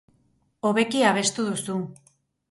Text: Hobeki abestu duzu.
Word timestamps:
Hobeki 0.69 1.03
abestu 1.09 1.45
duzu. 1.49 1.77